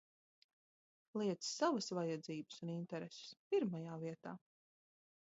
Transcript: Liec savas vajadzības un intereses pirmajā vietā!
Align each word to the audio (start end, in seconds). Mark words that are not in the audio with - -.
Liec 1.23 1.45
savas 1.51 1.91
vajadzības 1.99 2.65
un 2.65 2.75
intereses 2.79 3.39
pirmajā 3.55 4.03
vietā! 4.07 4.39